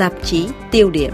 [0.00, 1.12] Tạp chí tiêu điểm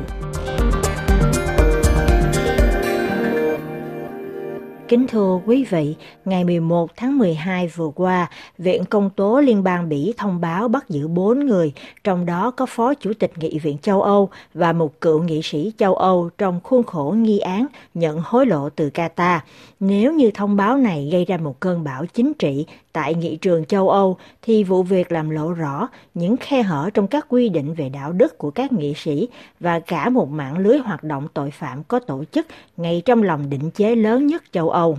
[4.88, 9.88] Kính thưa quý vị, ngày 11 tháng 12 vừa qua, Viện Công tố Liên bang
[9.88, 11.72] Bỉ thông báo bắt giữ 4 người,
[12.04, 15.73] trong đó có Phó Chủ tịch Nghị viện châu Âu và một cựu nghị sĩ
[15.78, 19.38] châu Âu trong khuôn khổ nghi án nhận hối lộ từ Qatar.
[19.80, 22.66] Nếu như thông báo này gây ra một cơn bão chính trị
[22.97, 27.06] tại nghị trường châu Âu, thì vụ việc làm lộ rõ những khe hở trong
[27.06, 29.28] các quy định về đạo đức của các nghị sĩ
[29.60, 32.46] và cả một mạng lưới hoạt động tội phạm có tổ chức
[32.77, 34.98] ngay trong lòng định chế lớn nhất châu Âu.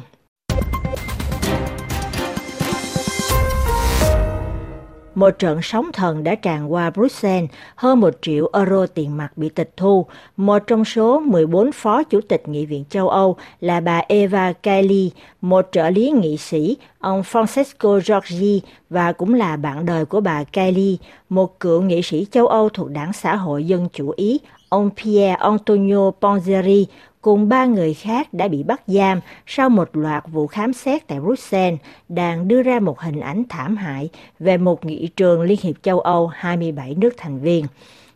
[5.17, 9.49] Một trận sóng thần đã tràn qua Bruxelles, hơn một triệu euro tiền mặt bị
[9.49, 10.05] tịch thu.
[10.37, 15.11] Một trong số 14 phó chủ tịch Nghị viện châu Âu là bà Eva Kaili,
[15.41, 20.43] một trợ lý nghị sĩ, ông Francesco Giorgi và cũng là bạn đời của bà
[20.43, 20.97] Kaili,
[21.29, 25.35] một cựu nghị sĩ châu Âu thuộc đảng xã hội dân chủ Ý, ông Pierre
[25.39, 26.85] Antonio Ponzeri
[27.21, 31.19] cùng ba người khác đã bị bắt giam sau một loạt vụ khám xét tại
[31.19, 34.09] Bruxelles, đang đưa ra một hình ảnh thảm hại
[34.39, 37.65] về một nghị trường Liên hiệp châu Âu 27 nước thành viên.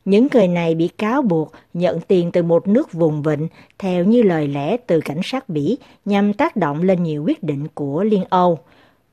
[0.05, 3.47] Những người này bị cáo buộc nhận tiền từ một nước vùng vịnh,
[3.79, 7.67] theo như lời lẽ từ cảnh sát Bỉ, nhằm tác động lên nhiều quyết định
[7.73, 8.59] của Liên Âu.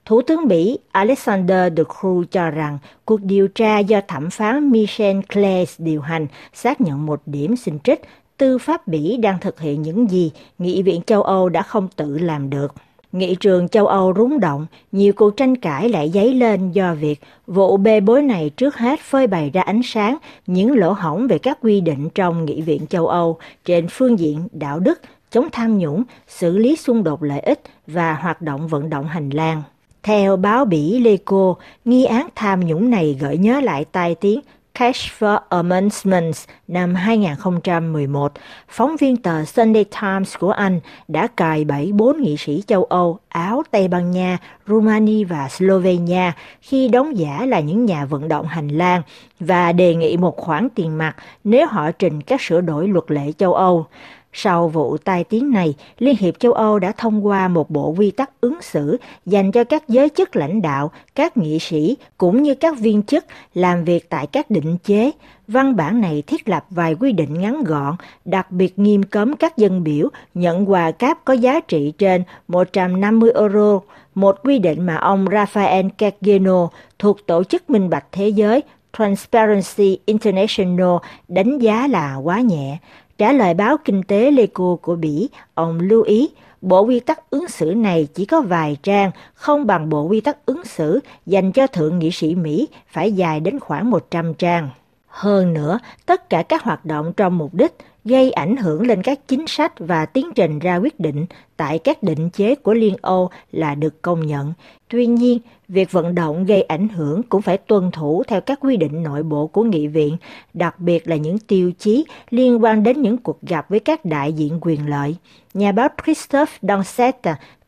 [0.04, 5.20] Thủ tướng Bỉ Alexander De Croo cho rằng cuộc điều tra do thẩm phán Michel
[5.34, 8.00] Claes điều hành xác nhận một điểm xin trích
[8.38, 12.18] tư pháp Bỉ đang thực hiện những gì Nghị viện châu Âu đã không tự
[12.18, 12.74] làm được.
[13.12, 17.20] Nghị trường châu Âu rúng động, nhiều cuộc tranh cãi lại dấy lên do việc
[17.46, 21.38] vụ bê bối này trước hết phơi bày ra ánh sáng những lỗ hổng về
[21.38, 25.78] các quy định trong Nghị viện châu Âu trên phương diện đạo đức, chống tham
[25.78, 29.62] nhũng, xử lý xung đột lợi ích và hoạt động vận động hành lang.
[30.02, 34.40] Theo báo Bỉ Leco, nghi án tham nhũng này gợi nhớ lại tai tiếng
[34.78, 38.32] Cash for Amendments năm 2011,
[38.68, 43.18] phóng viên tờ Sunday Times của Anh đã cài bẫy bốn nghị sĩ châu Âu,
[43.28, 48.46] Áo, Tây Ban Nha, Romania và Slovenia khi đóng giả là những nhà vận động
[48.46, 49.02] hành lang
[49.40, 53.32] và đề nghị một khoản tiền mặt nếu họ trình các sửa đổi luật lệ
[53.38, 53.86] châu Âu.
[54.32, 58.10] Sau vụ tai tiếng này, Liên hiệp châu Âu đã thông qua một bộ quy
[58.10, 58.96] tắc ứng xử
[59.26, 63.24] dành cho các giới chức lãnh đạo, các nghị sĩ cũng như các viên chức
[63.54, 65.10] làm việc tại các định chế.
[65.48, 69.56] Văn bản này thiết lập vài quy định ngắn gọn, đặc biệt nghiêm cấm các
[69.56, 73.80] dân biểu nhận quà cáp có giá trị trên 150 euro,
[74.14, 76.68] một quy định mà ông Rafael Cageno
[76.98, 78.62] thuộc Tổ chức Minh Bạch Thế giới
[78.98, 80.96] Transparency International
[81.28, 82.78] đánh giá là quá nhẹ.
[83.18, 86.28] Trả lời báo Kinh tế Leco của Bỉ, ông lưu ý
[86.60, 90.46] bộ quy tắc ứng xử này chỉ có vài trang, không bằng bộ quy tắc
[90.46, 94.68] ứng xử dành cho thượng nghị sĩ Mỹ phải dài đến khoảng 100 trang.
[95.06, 97.76] Hơn nữa, tất cả các hoạt động trong mục đích
[98.08, 101.26] gây ảnh hưởng lên các chính sách và tiến trình ra quyết định
[101.56, 104.52] tại các định chế của Liên Âu là được công nhận.
[104.88, 105.38] Tuy nhiên,
[105.68, 109.22] việc vận động gây ảnh hưởng cũng phải tuân thủ theo các quy định nội
[109.22, 110.16] bộ của nghị viện,
[110.54, 114.32] đặc biệt là những tiêu chí liên quan đến những cuộc gặp với các đại
[114.32, 115.16] diện quyền lợi.
[115.54, 117.16] Nhà báo Christophe Donset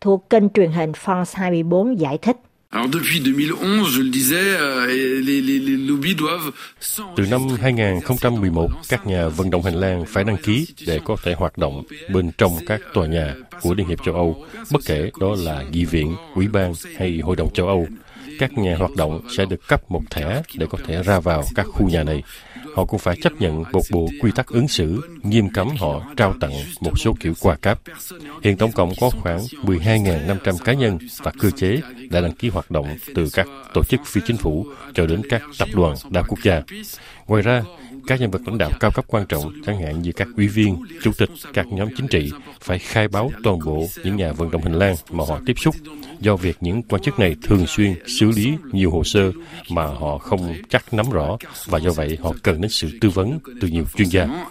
[0.00, 2.36] thuộc kênh truyền hình France 24 giải thích.
[2.72, 6.52] Alors depuis 2011, je le disais, euh, les, les, les lobbies doivent
[7.16, 11.34] Từ năm 2011, các nhà vận động hành lang phải đăng ký để có thể
[11.34, 11.82] hoạt động
[12.12, 15.84] bên trong các tòa nhà của Liên hiệp châu Âu, bất kể đó là nghị
[15.84, 17.86] viện, ủy ban hay hội đồng châu Âu.
[18.40, 21.66] Các nhà hoạt động sẽ được cấp một thẻ để có thể ra vào các
[21.66, 22.22] khu nhà này
[22.74, 26.34] họ cũng phải chấp nhận một bộ quy tắc ứng xử nghiêm cấm họ trao
[26.40, 27.78] tặng một số kiểu quà cáp.
[28.42, 31.80] Hiện tổng cộng có khoảng 12.500 cá nhân và cơ chế
[32.10, 35.42] đã đăng ký hoạt động từ các tổ chức phi chính phủ cho đến các
[35.58, 36.62] tập đoàn đa quốc gia.
[37.26, 37.62] Ngoài ra,
[38.10, 40.76] các nhân vật lãnh đạo cao cấp quan trọng, chẳng hạn như các ủy viên,
[41.02, 44.62] chủ tịch các nhóm chính trị, phải khai báo toàn bộ những nhà vận động
[44.62, 45.74] hành lang mà họ tiếp xúc
[46.20, 49.32] do việc những quan chức này thường xuyên xử lý nhiều hồ sơ
[49.70, 51.36] mà họ không chắc nắm rõ
[51.66, 54.46] và do vậy họ cần đến sự tư vấn từ nhiều chuyên gia.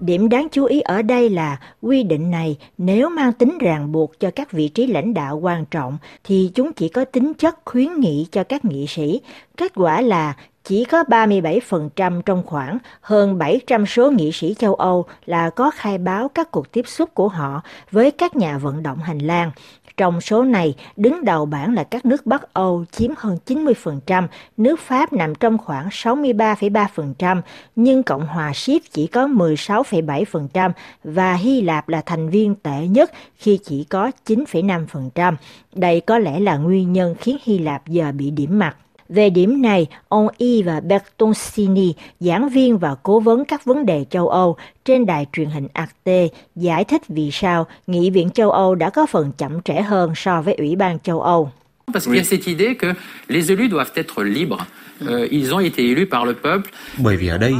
[0.00, 4.20] Điểm đáng chú ý ở đây là quy định này nếu mang tính ràng buộc
[4.20, 8.00] cho các vị trí lãnh đạo quan trọng thì chúng chỉ có tính chất khuyến
[8.00, 9.20] nghị cho các nghị sĩ.
[9.56, 15.04] Kết quả là chỉ có 37% trong khoảng hơn 700 số nghị sĩ châu Âu
[15.26, 18.98] là có khai báo các cuộc tiếp xúc của họ với các nhà vận động
[18.98, 19.50] hành lang.
[19.96, 24.26] Trong số này, đứng đầu bảng là các nước Bắc Âu chiếm hơn 90%,
[24.56, 27.40] nước Pháp nằm trong khoảng 63,3%,
[27.76, 30.70] nhưng Cộng hòa Ship chỉ có 16,7%
[31.04, 35.34] và Hy Lạp là thành viên tệ nhất khi chỉ có 9,5%.
[35.72, 38.76] Đây có lẽ là nguyên nhân khiến Hy Lạp giờ bị điểm mặt.
[39.08, 44.28] Về điểm này, ông Yves Bertoncini, giảng viên và cố vấn các vấn đề châu
[44.28, 48.90] Âu trên đài truyền hình Arte, giải thích vì sao Nghị viện châu Âu đã
[48.90, 51.50] có phần chậm trễ hơn so với Ủy ban châu Âu.
[51.92, 52.94] Parce qu'il y a cette idée que
[53.28, 54.66] les élus doivent être libres.
[55.06, 56.70] Euh, ils ont été élus par le peuple.
[56.98, 57.54] Bởi vì ở đây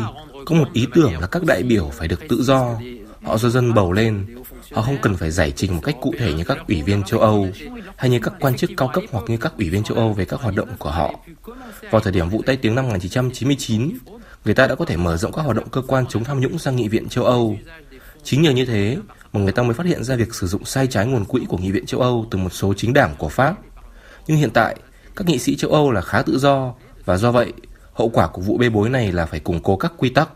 [0.45, 2.79] có một ý tưởng là các đại biểu phải được tự do,
[3.27, 4.27] họ do dân bầu lên,
[4.73, 7.21] họ không cần phải giải trình một cách cụ thể như các ủy viên châu
[7.21, 7.49] Âu
[7.97, 10.25] hay như các quan chức cao cấp hoặc như các ủy viên châu Âu về
[10.25, 11.15] các hoạt động của họ.
[11.91, 13.99] Vào thời điểm vụ tay tiếng năm 1999,
[14.45, 16.59] người ta đã có thể mở rộng các hoạt động cơ quan chống tham nhũng
[16.59, 17.57] sang Nghị viện châu Âu.
[18.23, 18.99] Chính nhờ như thế
[19.33, 21.59] mà người ta mới phát hiện ra việc sử dụng sai trái nguồn quỹ của
[21.59, 23.55] Nghị viện châu Âu từ một số chính đảng của Pháp.
[24.27, 24.77] Nhưng hiện tại,
[25.17, 26.75] các nghị sĩ châu Âu là khá tự do
[27.05, 27.53] và do vậy,
[27.93, 30.29] hậu quả của vụ bê bối này là phải củng cố các quy tắc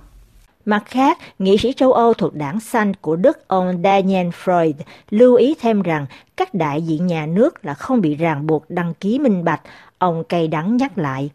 [0.64, 4.72] Mặt khác, nghị sĩ châu Âu thuộc đảng xanh của Đức ông Daniel Freud
[5.10, 8.94] lưu ý thêm rằng các đại diện nhà nước là không bị ràng buộc đăng
[8.94, 9.60] ký minh bạch.
[9.98, 11.30] Ông cay đắng nhắc lại.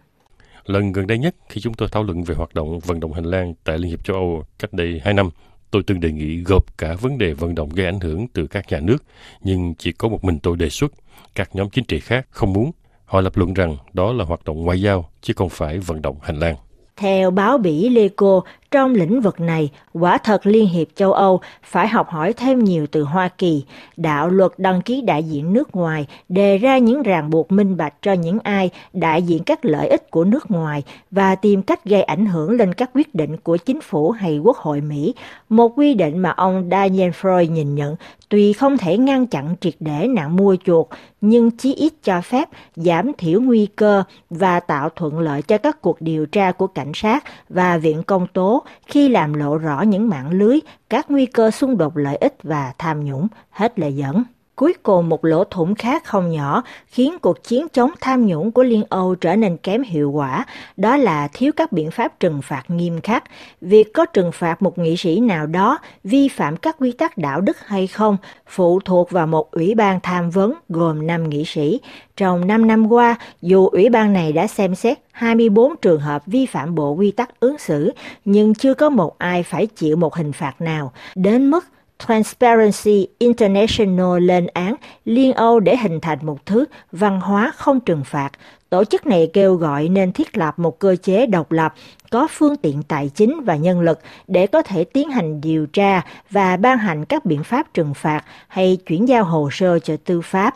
[0.65, 3.25] Lần gần đây nhất khi chúng tôi thảo luận về hoạt động vận động hành
[3.25, 5.29] lang tại Liên hiệp châu Âu cách đây 2 năm,
[5.71, 8.71] tôi từng đề nghị gộp cả vấn đề vận động gây ảnh hưởng từ các
[8.71, 9.03] nhà nước,
[9.41, 10.91] nhưng chỉ có một mình tôi đề xuất.
[11.35, 12.71] Các nhóm chính trị khác không muốn.
[13.05, 16.17] Họ lập luận rằng đó là hoạt động ngoại giao, chứ không phải vận động
[16.21, 16.55] hành lang.
[16.97, 18.41] Theo báo Bỉ Leco,
[18.75, 22.87] trong lĩnh vực này, quả thật Liên hiệp châu Âu phải học hỏi thêm nhiều
[22.87, 23.63] từ Hoa Kỳ.
[23.97, 27.93] Đạo luật đăng ký đại diện nước ngoài đề ra những ràng buộc minh bạch
[28.01, 32.03] cho những ai đại diện các lợi ích của nước ngoài và tìm cách gây
[32.03, 35.13] ảnh hưởng lên các quyết định của chính phủ hay quốc hội Mỹ.
[35.49, 37.95] Một quy định mà ông Daniel Freud nhìn nhận
[38.29, 40.87] tuy không thể ngăn chặn triệt để nạn mua chuột,
[41.21, 45.81] nhưng chí ít cho phép giảm thiểu nguy cơ và tạo thuận lợi cho các
[45.81, 50.09] cuộc điều tra của cảnh sát và viện công tố khi làm lộ rõ những
[50.09, 50.59] mạng lưới,
[50.89, 54.23] các nguy cơ xung đột lợi ích và tham nhũng, hết lời dẫn.
[54.55, 58.63] Cuối cùng một lỗ thủng khác không nhỏ khiến cuộc chiến chống tham nhũng của
[58.63, 60.45] Liên Âu trở nên kém hiệu quả,
[60.77, 63.23] đó là thiếu các biện pháp trừng phạt nghiêm khắc.
[63.61, 67.41] Việc có trừng phạt một nghị sĩ nào đó vi phạm các quy tắc đạo
[67.41, 68.17] đức hay không
[68.47, 71.79] phụ thuộc vào một ủy ban tham vấn gồm 5 nghị sĩ.
[72.17, 76.45] Trong 5 năm qua, dù ủy ban này đã xem xét 24 trường hợp vi
[76.45, 77.91] phạm bộ quy tắc ứng xử,
[78.25, 81.65] nhưng chưa có một ai phải chịu một hình phạt nào, đến mức
[82.07, 84.75] Transparency International lên án
[85.05, 88.29] Liên Âu để hình thành một thứ văn hóa không trừng phạt.
[88.69, 91.73] Tổ chức này kêu gọi nên thiết lập một cơ chế độc lập,
[92.11, 96.01] có phương tiện tài chính và nhân lực để có thể tiến hành điều tra
[96.31, 100.21] và ban hành các biện pháp trừng phạt hay chuyển giao hồ sơ cho tư
[100.21, 100.55] pháp.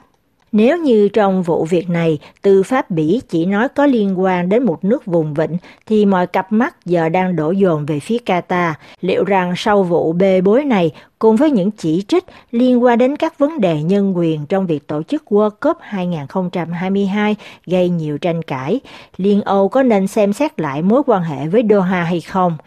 [0.52, 4.63] Nếu như trong vụ việc này, tư pháp Bỉ chỉ nói có liên quan đến
[4.63, 8.74] một nước vùng vịnh, thì mọi cặp mắt giờ đang đổ dồn về phía Qatar.
[9.02, 13.16] Liệu rằng sau vụ bê bối này, cùng với những chỉ trích liên quan đến
[13.16, 17.36] các vấn đề nhân quyền trong việc tổ chức World Cup 2022
[17.66, 18.80] gây nhiều tranh cãi,
[19.18, 22.57] Liên Âu có nên xem xét lại mối quan hệ với Doha hay không?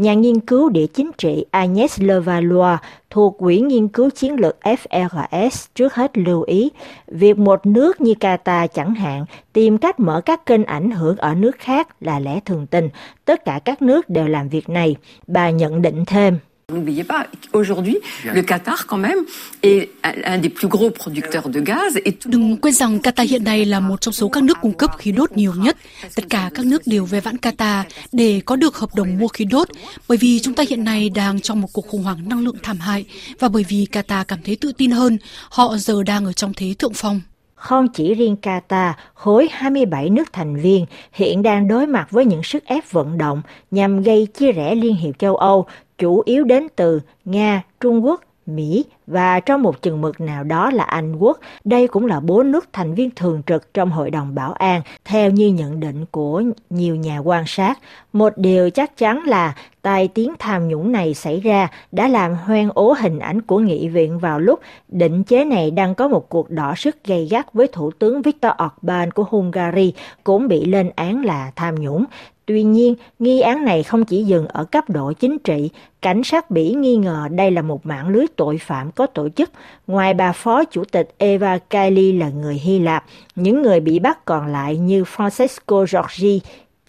[0.00, 2.78] nhà nghiên cứu địa chính trị Agnes Levallois
[3.10, 6.70] thuộc Quỹ nghiên cứu chiến lược FRS trước hết lưu ý,
[7.06, 11.34] việc một nước như Qatar chẳng hạn tìm cách mở các kênh ảnh hưởng ở
[11.34, 12.88] nước khác là lẽ thường tình.
[13.24, 14.96] Tất cả các nước đều làm việc này.
[15.26, 16.38] Bà nhận định thêm.
[16.70, 19.18] N'oubliez pas, aujourd'hui, le Qatar, quand même,
[19.62, 21.96] est un des plus gros producteurs de gaz.
[22.04, 22.30] Et tout...
[22.30, 25.12] Đừng quên rằng Qatar hiện nay là một trong số các nước cung cấp khí
[25.12, 25.76] đốt nhiều nhất.
[26.14, 29.44] Tất cả các nước đều ve vãn Qatar để có được hợp đồng mua khí
[29.44, 29.68] đốt,
[30.08, 32.78] bởi vì chúng ta hiện nay đang trong một cuộc khủng hoảng năng lượng thảm
[32.78, 33.04] hại
[33.38, 35.18] và bởi vì Qatar cảm thấy tự tin hơn,
[35.50, 37.20] họ giờ đang ở trong thế thượng phong.
[37.54, 42.42] Không chỉ riêng Qatar, khối 27 nước thành viên hiện đang đối mặt với những
[42.42, 45.66] sức ép vận động nhằm gây chia rẽ Liên hiệp châu Âu
[46.00, 50.70] chủ yếu đến từ Nga, Trung Quốc, Mỹ và trong một chừng mực nào đó
[50.70, 51.38] là Anh Quốc.
[51.64, 55.30] Đây cũng là bốn nước thành viên thường trực trong Hội đồng Bảo an, theo
[55.30, 57.78] như nhận định của nhiều nhà quan sát.
[58.12, 62.70] Một điều chắc chắn là tai tiếng tham nhũng này xảy ra đã làm hoen
[62.74, 66.50] ố hình ảnh của nghị viện vào lúc định chế này đang có một cuộc
[66.50, 71.24] đỏ sức gay gắt với Thủ tướng Viktor Orbán của Hungary cũng bị lên án
[71.24, 72.04] là tham nhũng.
[72.50, 75.70] Tuy nhiên, nghi án này không chỉ dừng ở cấp độ chính trị,
[76.02, 79.50] cảnh sát Bỉ nghi ngờ đây là một mạng lưới tội phạm có tổ chức.
[79.86, 83.04] Ngoài bà phó chủ tịch Eva Kaili là người Hy Lạp,
[83.36, 86.40] những người bị bắt còn lại như Francesco Giorgi,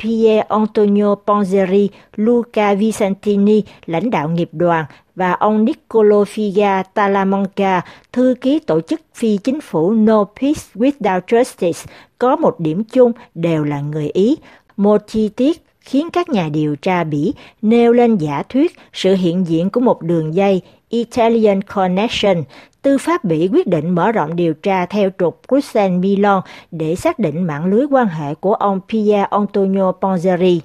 [0.03, 7.81] Pier Antonio Ponzeri, Luca Vicentini, lãnh đạo nghiệp đoàn, và ông Niccolo Figa Talamanca,
[8.13, 11.85] thư ký tổ chức phi chính phủ No Peace Without Justice,
[12.17, 14.37] có một điểm chung đều là người Ý.
[14.81, 19.47] Một chi tiết khiến các nhà điều tra Bỉ nêu lên giả thuyết sự hiện
[19.47, 22.43] diện của một đường dây Italian Connection.
[22.81, 27.43] Tư pháp Bỉ quyết định mở rộng điều tra theo trục Bruxelles-Milan để xác định
[27.43, 30.59] mạng lưới quan hệ của ông Pier Antonio Ponzeri.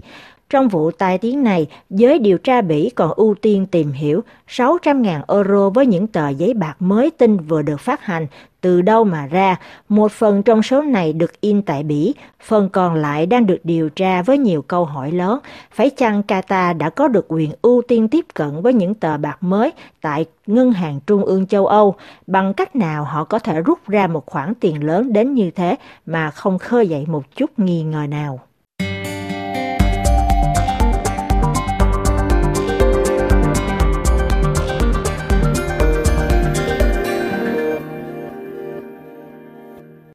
[0.50, 5.20] Trong vụ tai tiếng này, giới điều tra Bỉ còn ưu tiên tìm hiểu 600.000
[5.28, 8.26] euro với những tờ giấy bạc mới tinh vừa được phát hành,
[8.60, 9.56] từ đâu mà ra.
[9.88, 13.88] Một phần trong số này được in tại Bỉ, phần còn lại đang được điều
[13.88, 15.38] tra với nhiều câu hỏi lớn.
[15.70, 19.36] Phải chăng Qatar đã có được quyền ưu tiên tiếp cận với những tờ bạc
[19.40, 21.94] mới tại Ngân hàng Trung ương châu Âu?
[22.26, 25.76] Bằng cách nào họ có thể rút ra một khoản tiền lớn đến như thế
[26.06, 28.40] mà không khơi dậy một chút nghi ngờ nào?